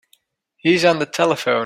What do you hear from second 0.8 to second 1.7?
on the telephone.